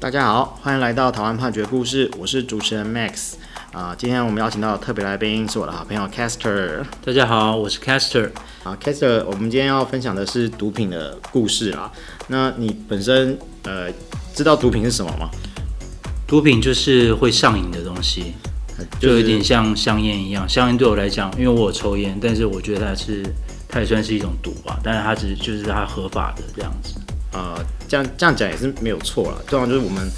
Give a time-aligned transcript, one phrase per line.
[0.00, 3.32] 大家好，欢迎来到台湾判决故事，我是主持人 Max
[3.72, 3.92] 啊。
[3.98, 6.84] 今天我们邀请到的特别来宾是我的好朋友 Caster。
[7.04, 8.30] 大家好，我是 Caster。
[8.62, 11.90] 啊，Caster，我们今天要分享的是毒品的故事啊。
[12.28, 13.88] 那你本身呃
[14.32, 15.28] 知道毒品是什么吗？
[16.28, 18.34] 毒品就是会上瘾的东西，
[19.00, 20.48] 就有点像香烟一样。
[20.48, 23.26] 香烟对我来讲，因为我有抽烟，但是我觉得它是
[23.68, 26.94] 它也算是一种毒吧，但是它只就是它合法的这样子。
[27.32, 29.42] 呃，这样这样讲也是没有错了。
[29.46, 30.10] 通常就是我们，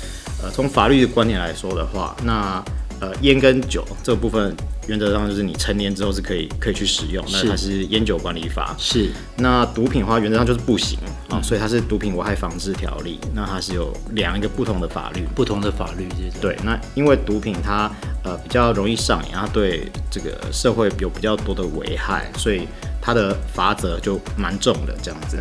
[0.43, 2.63] 呃，从法律的观点来说的话，那
[3.01, 4.55] 呃，烟跟酒这个部分，
[4.87, 8.77] 原则上就是你成年之后是可以可以去使用， 那它是烟酒管理法。
[8.79, 9.11] 是。
[9.39, 10.99] 那毒品的话，原则上就是不行
[11.31, 13.19] 啊，嗯，所以它是毒品危害防治条例。
[13.35, 16.07] 那它是有两个不同的法律，不同的法律。
[16.43, 17.91] 对，那因为毒品它
[18.23, 22.69] 呃比较容易上瘾，它对这个社会有比较多的危害，所以
[23.01, 25.39] 它的罚则就蛮重的这样子。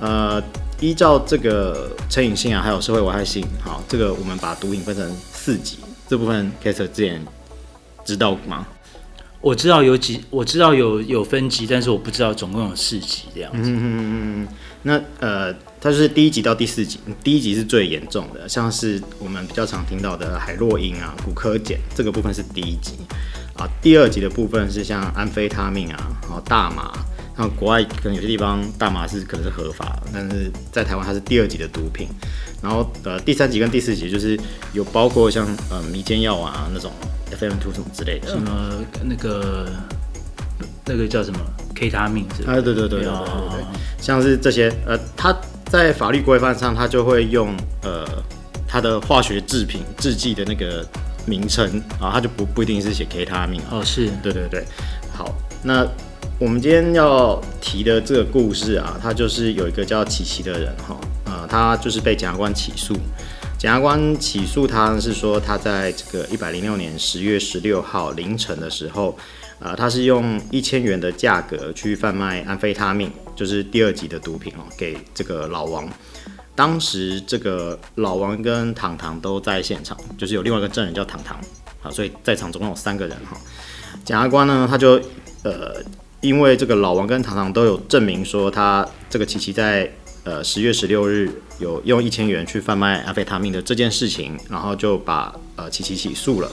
[0.00, 0.42] 呃。
[0.80, 5.78] 依照这个成瘾性啊，还有社会危害性，好，这个我们把毒瘾分成四级，
[6.08, 7.24] 这部分 Caster 之前
[8.04, 8.66] 知道吗？
[9.40, 13.70] 我知道有几，我知道有有分级，但是我不知道总共有四级这样子。
[13.70, 14.48] 嗯嗯嗯嗯。
[14.82, 22.94] 那呃，它就是第一级到第四级，第一级是最严重的，像是我们比较常听到的海洛因啊、骨科碱，这个部分是第一级
[23.56, 23.68] 啊。
[23.80, 26.92] 第二级的部分是像安非他命啊，然后大麻。
[27.40, 32.08] 那国外可能有些地方大麻是可能是合法的，但是在台湾它是第二级的毒品。
[32.60, 34.36] 然后呃第三级跟第四级就是
[34.72, 36.90] 有包括像呃迷奸药啊那种
[37.30, 39.66] FM2 什么之类的，什么那个
[40.84, 41.38] 那个叫什么
[41.76, 42.52] K 他命是吧？
[42.52, 43.64] 啊对对对对对对对，
[44.00, 45.32] 像是这些呃它
[45.66, 48.04] 在法律规范上它就会用呃
[48.66, 50.84] 它的化学制品制剂的那个
[51.24, 54.64] 名称啊，它就不不一定是写 K 他命哦，是对对对，
[55.12, 55.86] 好那。
[56.40, 62.94] 我们今天要提的这个故事啊，他就是有一个叫琪琪的人哈，呃，他就是被检察官起诉。
[63.58, 69.18] 检察官起诉他是说，他在这个一百零六年十月十六号凌晨的时候，
[69.58, 75.88] 呃，他是用一千元的价格去贩卖安非他命，就是第二级的毒品哦，给这个老王。
[76.54, 81.36] 当时这个老王跟糖糖都在现场，就是有另外一个证人叫糖糖，
[81.80, 83.36] 好，所以在场总共有三个人哈。
[84.04, 85.02] 检察官呢，他就
[85.42, 85.82] 呃。
[86.20, 89.90] 因为这个老王跟糖糖都有证明说，他这个琪琪在
[90.24, 96.50] 呃十月十六日有用一千元去贩卖安非他命的这件事情，然后就把呃琪琪起诉了。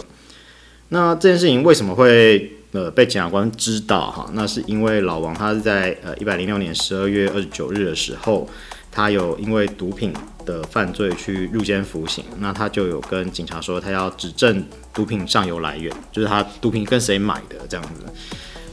[0.90, 4.30] 那这件事情为什么会呃被检察官知道哈？
[4.34, 8.47] 那是因为老王他是在呃一百零六年十二月二十九日的时候，
[8.92, 10.14] 他有因为毒品
[10.46, 18.03] 的犯罪去入监服刑，那他就有跟警察说他要指证毒品上游来源，就是他毒品跟谁买的这样子。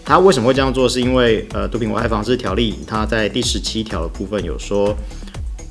[0.05, 0.89] 他为什么会这样做？
[0.89, 4.95] 是因为呃，毒品危害防治条例，它在第十七条的部分有说，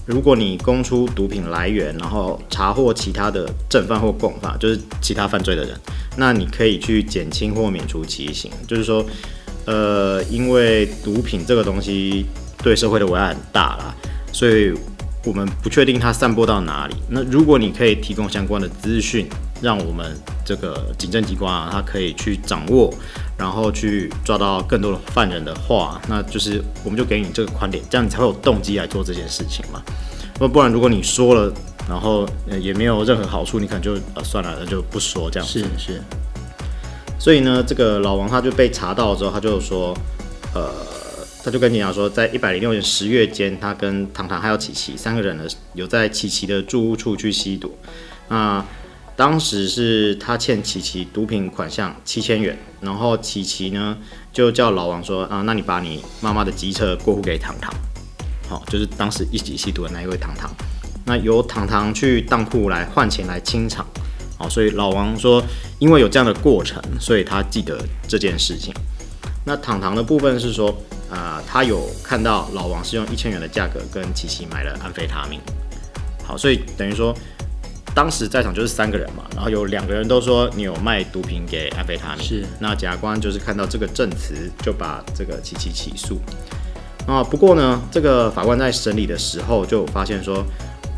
[0.05, 5.77] 如果你供出毒品来源，然后查获其他的正犯或共犯，就是其他犯罪的人，
[6.17, 8.49] 那你可以去减轻或免除其刑。
[8.67, 9.05] 就是说，
[9.65, 12.25] 呃，因为毒品这个东西
[12.63, 13.95] 对社会的危害很大啦，
[14.31, 14.73] 所以
[15.23, 16.95] 我们不确定它散播到哪里。
[17.09, 19.27] 那如果你可以提供相关的资讯，
[19.61, 22.93] 让我们这个警政机关啊，他可以去掌握。
[23.37, 29.81] 然后去抓到更多的犯人的话，那就是我们就给你这个宽点，这样你才会有动机来做这件事情嘛。
[30.39, 31.51] 那不然，如果你说了，
[31.89, 32.29] 然后
[32.59, 35.59] 也没有任何好处，你可能就呃算了，那就不说这样子。
[35.59, 36.01] 是是。
[37.17, 39.97] 所以呢，这个老王他就被查到之后，他就说，
[40.53, 40.71] 呃，
[41.43, 47.75] 他就跟警察说，在一百零六年十月间，他跟糖糖还有琪琪三个人呢，有在琪琪的住屋处去吸毒。
[48.27, 48.63] 那
[49.21, 53.95] 当时是他欠琪琪毒品款项七千元，然后琪琪呢
[54.33, 57.71] 就叫老王说啊，那你把你妈妈的机车过户给糖糖，
[58.49, 60.49] 好，就是当时一起吸毒的那一位糖糖，
[61.05, 63.85] 那由糖糖去当铺来换钱来清场，
[64.39, 65.39] 好，所以老王说，
[65.77, 68.73] 因为有这样的过程，所以他记得这件事情。
[69.45, 70.69] 那糖糖的部分是说，
[71.11, 75.39] 啊、呃，他有看到老王是用一千元的价格跟琪琪买了安非他命，
[76.25, 77.15] 好，所以等于说。
[77.93, 82.45] 当时在场就是三个人嘛，然后有两个人都说你有卖毒品给安非他命，是。
[82.59, 86.17] 那检察官就是看到这个证词，就把这个琪琪起诉。
[87.05, 90.45] 啊，不过呢，这个法官在审理的时候就发现说，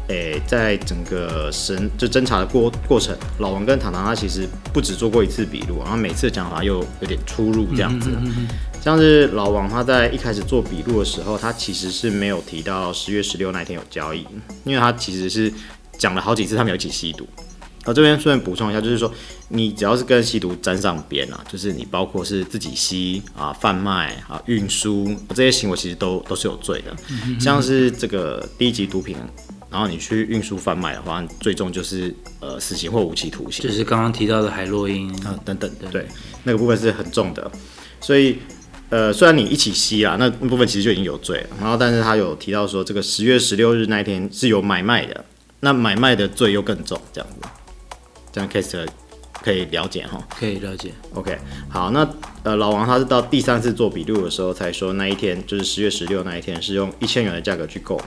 [0.10, 8.12] 诶，在整个审就侦查的过过程，老王跟糖糖他其实不止做过一次笔录，然后每次讲法又有点出入这样子。
[8.12, 8.48] 嗯嗯嗯嗯。
[8.81, 14.28] 像是老王他在一开始做笔录的时候，他其实是没有提到十月十六那天有交易，
[14.63, 15.51] 因为他其实是。
[16.04, 17.26] 讲了好几次，他们有一起吸毒。
[17.86, 19.10] 那，这边顺便补充一下，就是说，
[19.48, 26.94] 你只要是跟吸毒沾上边啊，就是你包括是自己吸啊、贩卖啊、运输这些行为，其实都都是有罪的。
[27.40, 29.16] 像是这个低级毒品
[29.72, 33.64] 然后你去运输贩卖的话，最终就是呃死刑或无期徒刑。
[33.64, 36.06] 就是刚刚提到的海洛因啊等等的，对，
[36.44, 37.52] 那个部分是很重的。
[38.00, 38.38] 所以
[38.90, 41.48] 呃，虽然你一起吸啊，那部分其实就已经有罪了。
[41.60, 45.26] 然后，但是他有提到说，这个十月十六日那一天是有买卖的，
[45.63, 47.48] 那买卖的罪又更重，这样子。
[48.33, 48.86] 这样 case
[49.42, 50.92] 可以了解哈，可以了解。
[51.13, 51.38] OK，
[51.69, 52.06] 好，那
[52.44, 58.04] 呃老王他是到第三次做笔录的时候才说那一天就是十月十六那一天是用一千元的价格去购买，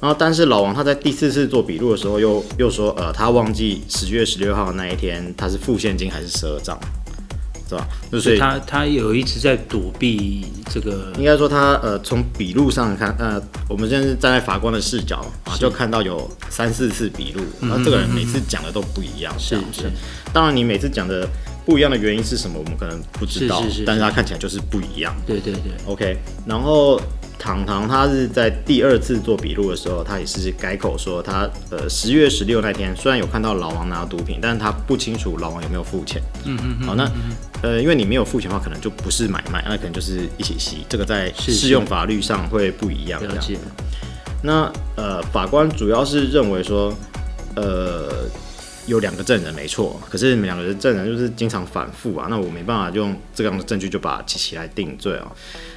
[0.00, 6.78] 然后但是老王他在第四次做笔录的时候又又说呃他忘记十月十六号那一天他是付现金还是十二账。
[7.68, 7.86] 是吧？
[8.20, 19.90] 所以他他有一直在躲避这个，应该说他呃从笔录上看，呃我们现在是站在法官的视角啊，就看到有三四次笔录，然后这个人每次讲的都不一样，是是。
[20.32, 21.28] 当然你每次讲的
[21.66, 25.14] 不一样的原因是什么，我们可能不知道，是是是，但是他看起来就是不一样。
[25.26, 26.16] 对对对，OK，
[26.46, 27.00] 然后。
[27.38, 36.20] 堂堂他是在第二次做笔录的时候，他也是改口说他呃十月十六那天虽然有看到老王拿毒品，但是他不清楚老王有没有付钱。
[36.44, 37.10] 嗯嗯好，那
[37.62, 40.84] 呃因为你没有付钱的话，可能就不是买卖，那可能就是一起吸。
[40.88, 43.22] 这个在适用法律上会不一样。
[44.42, 46.92] 那呃法官主要是认为说，
[47.54, 48.24] 呃
[48.88, 55.30] 有两个证人没错，可是你们两个人证人就是经常反复啊，那我没办法用这样的证据就把琪琪来定罪啊。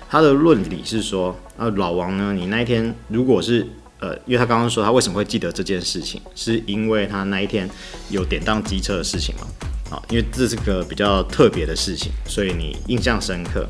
[0.10, 3.68] 他的论理是说，呃，老王呢，你那一天如果是，
[4.00, 7.70] 呃，因为他刚刚说他为什么会记得这件事情，是因为他那一天
[8.10, 13.68] 有典当机车的事情嘛，啊，因为这是个比较特别的事情，所以你印象深刻。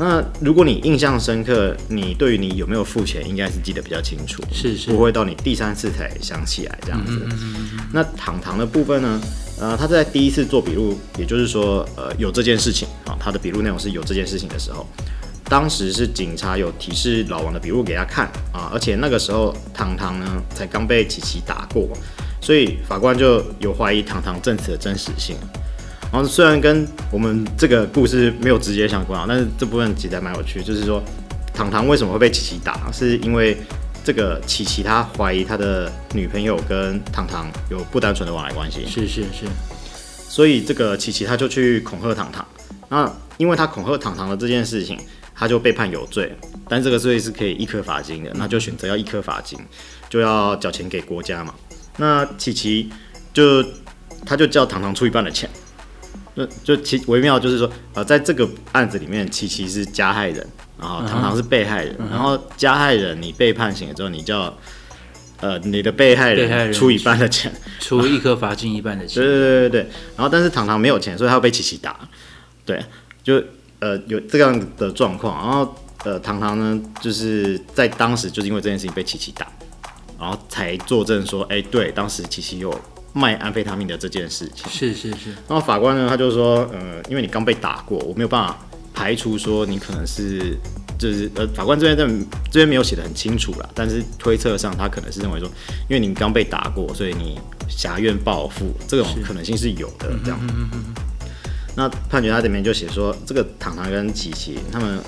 [0.00, 7.20] 那如果你印象深刻，你对于你有没有付钱，应该是记得比较清楚，是是，不会到你第三次才想起来这样子。
[7.26, 7.80] 嗯嗯嗯。
[7.92, 9.20] 那糖糖的部分呢，
[9.60, 14.86] 呃，他在第一次做笔录，也就是说，呃，有这件事情啊，他的笔录内容是有这件事情的时候。
[15.44, 21.88] 当时是警察有提示老王的笔录给他看啊，而且那个时候糖糖呢才刚被琪琪打过，
[22.40, 25.36] 所以法官就有怀疑糖糖证词的真实性。
[26.12, 31.02] 然后虽然跟我们这个故事没有直接相关啊，但是这部分其实还蛮有趣，就是说
[31.54, 33.56] 糖糖为什么会被琪琪打，是因为
[34.04, 38.84] 这个琪琪他怀疑他的女朋友跟糖糖有不单纯的往来关系。
[38.86, 39.46] 是是是，
[40.28, 42.46] 所以这个琪琪他就去恐吓糖糖，
[42.88, 44.98] 那因为他恐吓糖糖的这件事情。
[45.32, 46.30] 他就被判有罪，
[46.68, 49.58] 但这个罪是可以一颗罚金的，那就选择要一颗罚金，
[50.10, 51.54] 就要缴钱给国家嘛。
[51.96, 52.90] 那琪琪
[53.32, 53.64] 就
[54.26, 55.48] 他就叫糖糖出一半的钱，
[56.36, 60.46] 就就其微妙就是说，呃，在这个案子里面，琪琪是加害人，
[60.78, 64.56] 然后糖糖是被害人，然后加害人你被判刑了之后，你叫
[65.40, 72.08] 呃你的被害人出一半的钱， 出一颗罚金一半的 钱，对对对对对，然后但是糖糖没有钱，所以他要被琪琪打，
[72.64, 72.84] 对，
[73.22, 73.42] 就。
[73.82, 75.74] 呃，有这样的状况，然后
[76.04, 79.50] 呃，糖糖呢，就是在当时就是因为这件事情被琪琪打，
[80.18, 82.78] 然后才作证说，哎，对，当时琪琪有
[83.12, 84.70] 卖安非他命的这件事情。
[84.70, 85.30] 是是是。
[85.48, 88.58] 然后法官呢，他就说，呃，因为你刚被打过，我没有办法
[88.92, 90.56] 排除说你可能是，
[90.98, 95.48] 就是呃，法官这边这这边没有写的很清楚啦，但是推测上他可能是认为说，
[95.88, 100.38] 因为你刚被打过，所以你挟怨报复这种可能性是有的，这样。
[100.42, 101.02] 嗯嗯嗯嗯
[101.76, 104.98] 那判决他里面就写说，这个糖糖跟琪琪他们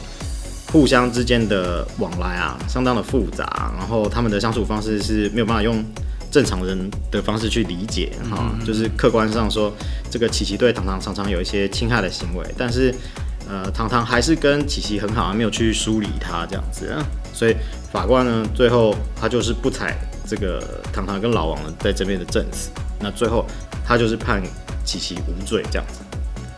[0.70, 5.84] 互相之间的往来啊，相当的复杂，然后他们的相处方式是没有办法用
[6.32, 9.70] 正常人的方式去理解哈，就是客观上说，
[10.10, 12.92] 这个琪琪对糖糖常常有一些侵害的行为，但是
[13.46, 16.96] 呃，糖糖还是跟琪琪很好，没有去梳理他这样子，
[17.34, 17.54] 所以
[17.92, 19.94] 法官呢，最后他就是不采
[20.26, 23.44] 这个糖糖跟老王在这边的证词，那最后
[23.84, 24.42] 他就是判
[24.86, 26.00] 琪琪无罪这样子。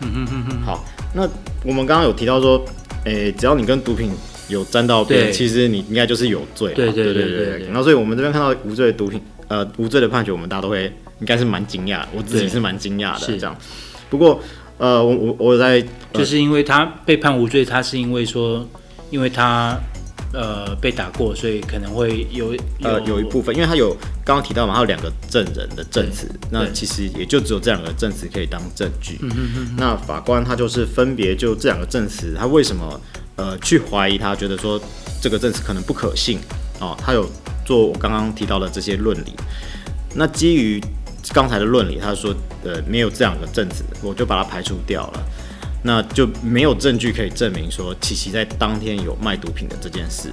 [0.02, 1.28] 嗯嗯嗯嗯，好，那
[1.64, 2.64] 我们刚刚有提到说，
[3.04, 4.12] 诶、欸，只要你跟毒品
[4.48, 6.74] 有沾到边，其实你应该就是有罪。
[6.74, 7.66] 对对对对对，对。
[7.66, 10.84] 然后，所以我们这边看到无罪的毒品，呃，无罪的判决，我们大家都会
[11.20, 13.26] 应该是蛮惊讶，我自己是蛮惊讶的。
[13.26, 13.56] 是这样。
[14.08, 14.40] 不过，
[14.78, 18.66] 呃，我我我在、呃，就是因为他被判无罪，他是因为说，
[19.10, 19.78] 因为他。
[20.36, 29.16] 呃，被打过，所以可能会有，有呃有一部分，因为他有刚刚提到嘛，他有两个证人的证词，那其实也就只有这两个证词可以当证据。
[29.22, 29.76] 嗯哼哼。
[29.76, 33.00] 那法官他就是分别就这两个证词，他为什么
[33.36, 34.80] 呃去怀疑他，觉得说
[35.22, 36.40] 这个证词可能不可信
[36.80, 37.30] 哦，他有
[37.64, 39.34] 做我刚刚提到的这些论理。
[40.14, 40.80] 那基于
[41.32, 45.22] 刚才的论理，他说呃没有这两个证词，我就把它排除掉了。
[45.86, 50.30] 那就没有证据可以证明说琪琪在当天有卖毒品的这件事。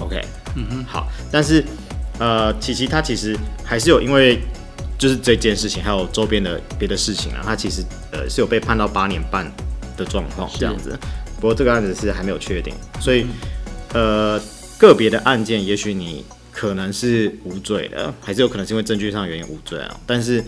[0.00, 0.20] OK，
[0.54, 1.64] 嗯哼，好，但是
[2.18, 4.38] 呃，琪琪他其实还是有因为
[4.98, 9.50] 就是这件事情，还有周边的别的事情啊，他其实呃是有被判到八年半
[9.96, 10.98] 的状况这样子。
[11.36, 13.26] 不过这个案子是还没有确定，所以
[13.94, 14.38] 呃
[14.78, 20.00] 个别的案件，也许你可能是无罪的，还是有可能是因为证据上原因无罪啊。
[20.06, 20.42] 但是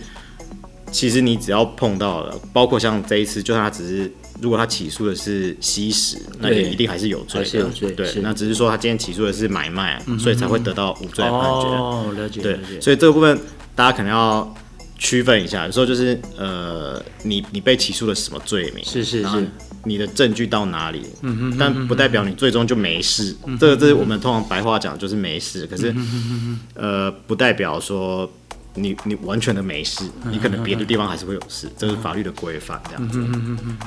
[0.91, 7.69] 其实你只要碰到了，包括像这一次，就算他只是如果他起诉的是吸食，那也一定还是有罪的。
[7.69, 11.67] 罪，对，那只是说他今天起诉的是买卖，嗯、所以才会得到无罪的判决。
[11.67, 12.41] 哦，了解。
[12.41, 13.39] 对，所以这个部分
[13.75, 14.55] 大家可能要。
[14.99, 18.83] 区分一下，有时候就是呃，你你被起诉了什么罪名？
[18.83, 19.47] 是是是，
[19.83, 21.05] 你的证据到哪里？
[21.21, 23.35] 嗯哼，但不代表你最终就没事。
[23.45, 28.29] 嗯、这个这是我们通常白话讲就是没事，可是、嗯、呃，不代表说
[28.75, 33.23] 你你完全的没事，你可能别的地方还是会有事，这是法律的规范这样子。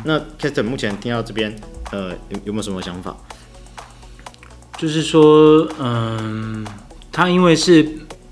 [0.04, 1.54] 那 Kester 目前听到这边，
[1.92, 3.16] 呃，有有没有什么想法？
[4.78, 6.72] 就是说，嗯、呃，
[7.12, 7.86] 他因为是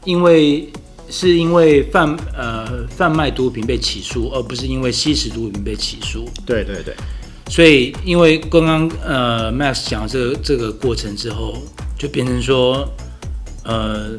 [0.05, 0.71] 因为。
[1.11, 6.29] 是因为贩呃贩卖毒品被起诉，而不是因为吸食毒品被起诉。
[6.45, 6.95] 对对对，
[7.49, 11.57] 所以因为刚刚呃 Max 讲这个这个过程之后，
[11.99, 12.89] 就变成说，
[13.65, 14.11] 呃，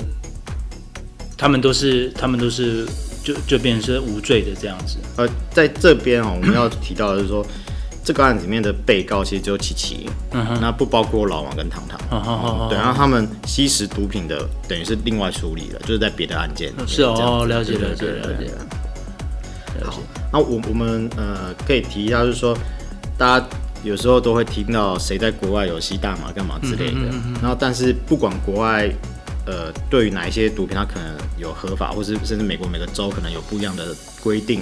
[1.38, 2.86] 他们都是他们都是
[3.24, 4.98] 就就变成是无罪的这样子。
[5.18, 7.46] 呃，在这边哦，我们要提到的是说。
[8.02, 16.74] 这个案子里面的被告其实只有琪琪，嗯哼，那不包括老王跟唐唐，嗯哼，对，然后他们吸食毒品的等于是另外处理了，就是在别的案件。
[16.88, 18.50] 是哦，了解了解了解。
[19.84, 20.00] 好，
[20.34, 22.58] 那我我们呃可以提一下，就是说
[23.20, 23.48] 大家
[23.84, 27.02] 有时候都会听到谁在国外有吸大麻干嘛之类的，
[27.42, 28.90] 然后但是不管国外
[29.46, 34.62] 呃对于哪一些毒品，它可能有合法，或是甚至美国每个州可能有不一样的规定。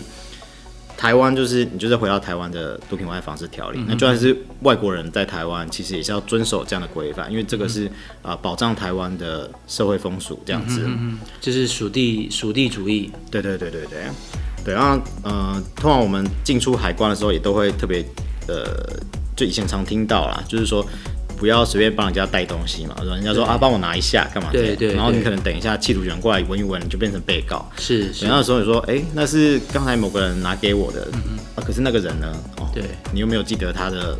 [0.98, 7.86] 台湾就是你就是回到台湾的毒品危害防治条例，嗯、那就算是外国人在台湾，其实也是要遵守这样的规范，因为这个是
[8.24, 10.82] 啊、呃、保障台湾的社会风俗这样子。
[10.86, 13.12] 嗯嗯，就是属地属地主义。
[13.30, 14.06] 对对对对对，
[14.66, 14.74] 对。
[14.74, 18.04] 然后呃，通常我们进出海关的时候，也都会特别
[18.48, 18.66] 呃，
[19.36, 20.86] 就以前常听到啦，就是说。
[21.40, 24.50] 不要随便帮人家带东西嘛，人家说啊，帮我拿一下干嘛？
[24.52, 24.96] 对对。
[24.96, 27.64] 然后你可能等一下，缉毒员过来闻一闻，你就变成被告。
[27.78, 28.12] 是。
[28.20, 31.08] 等到时候你说，哎，那是刚才某个人拿给我的，
[31.56, 32.36] 啊，可是那个人呢？
[32.60, 32.86] 哦，对。
[33.14, 34.18] 你又没有记得他的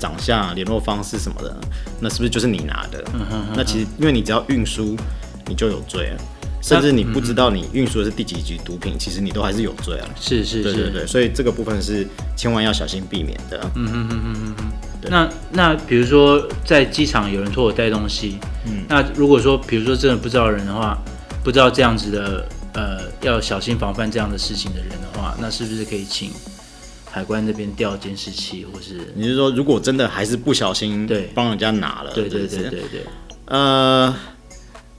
[0.00, 1.56] 长相、联络方式什么的，
[2.00, 3.04] 那是不是就是你拿的？
[3.14, 3.46] 嗯哼。
[3.54, 4.96] 那其实，因为你只要运输，
[5.46, 6.18] 你就有罪啊。
[6.60, 10.08] 甚至你不知道你运输的是第几级毒品，其实你都还是有罪啊。
[10.20, 10.62] 是是是。
[10.62, 11.06] 对对对。
[11.06, 13.60] 所以这个部分是千万要小心避免的。
[13.74, 14.72] 嗯嗯嗯嗯嗯。
[15.10, 20.98] 那那比如说在机场有人托我带东西，嗯，那如果说比如说真的不知道人的话，
[21.44, 26.32] 不知道这样子的呃要小心防范这样的事情的人的话，那是不是可以请
[27.10, 33.00] 海关那边调监视器，或是你是说如果真的还是不小心对帮人家拿了，对对对对对，对，
[33.46, 34.14] 呃，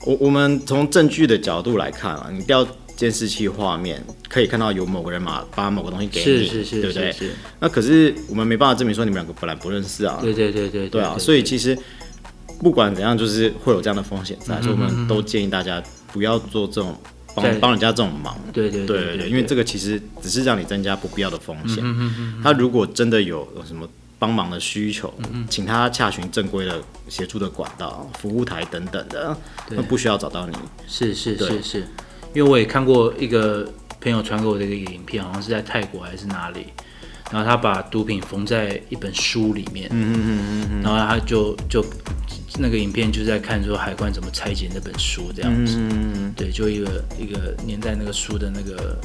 [0.04, 2.66] 我我们从证据的角度来看啊，你调。
[2.96, 7.10] 监视器画面可以看到有某个人嘛，把某个东西给你，是是是，对不对？
[7.10, 7.30] 是。
[7.58, 10.18] 那可是我们没办法证明说你们两个本来不认识啊。
[10.20, 11.16] 对对对对对啊！
[11.18, 11.74] 所以其实
[12.58, 16.94] 不管怎样，就是会有这样的风险在，所以我们都建议大家不要做这种
[17.34, 18.38] 帮帮人家这种忙。
[18.52, 21.82] 对对对对，因为这个其实只是让你增加不必要的风险。
[22.42, 23.88] 他如果真的有有什么
[24.20, 25.12] 帮忙的需求，
[25.48, 29.36] 请他洽询正规的协助的管道、服务台等等的，
[29.70, 30.56] 那不需要找到你。
[30.86, 31.78] 是是是是。
[32.32, 33.66] 因为我也看过一个
[34.00, 36.66] 朋友传给我的一个影片，好像是在泰国还是哪里，
[37.32, 41.84] 然后他把毒品缝在一本书里面，嗯嗯嗯嗯，然后他就就
[42.58, 48.96] 那个影片就在看说海关怎么拆解那本书这样子，嗯嗯对，就一个一个粘在那个书的那个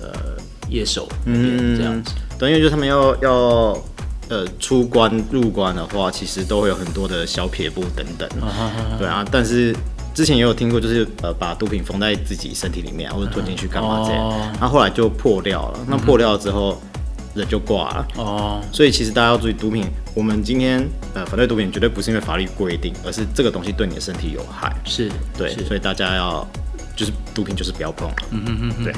[0.00, 0.36] 呃
[0.68, 3.84] 页首那边这样子，等于就是他们要要
[4.30, 8.26] 呃出关入关的话，其实都会有很多的小撇步等等，
[8.98, 9.76] 对啊，但是。
[10.12, 14.28] 之前也有听过，就是呃把毒品缝在自己身体里面，或者吞进去干嘛这样，
[14.60, 15.78] 然后后来就破掉了。
[15.86, 16.82] 那破掉了之后，
[17.32, 18.08] 人就挂了。
[18.16, 20.84] 哦，所以其实大家要注意，毒品，我们今天
[21.14, 24.74] 呃反对毒品绝对不是因为法律规定，而是这个东西对你的身体有害。
[24.84, 25.08] 是，
[25.38, 26.46] 对，所以大家要
[26.96, 28.10] 就是毒品就是不要碰。
[28.32, 28.92] 嗯嗯嗯，对。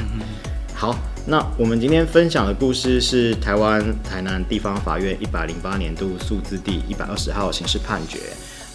[0.82, 0.98] 好，
[1.28, 8.18] 那我们今天分享的故事是台湾台南地方法院一百零八年度诉字第一百二十号刑事判决。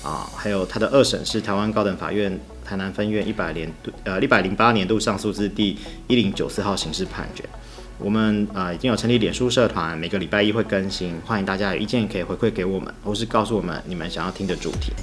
[0.02, 7.44] 啊，还有他的二审是台湾高等法院台南分院一百年度呃一百零八年度上诉字第一零九四号刑事判决。
[8.00, 14.94] 我们啊、呃、已经有成立脸书社团，每个礼拜一会更新，欢迎大家有意见可以回馈给我们，或是告诉我们你们想要听的主题。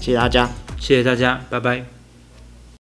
[0.00, 1.97] 谢谢大家，谢谢大家，拜拜。